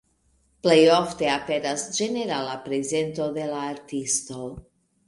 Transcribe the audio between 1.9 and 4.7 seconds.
ĝenerala prezento de la artisto.